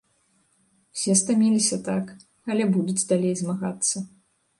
[0.97, 2.05] Усе стаміліся, так,
[2.53, 3.95] але будуць далей змагацца.